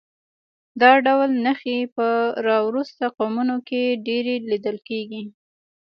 [0.81, 2.07] دا ډول نښې په
[2.47, 5.23] راوروسته قومونو کې ډېرې لیدل کېږي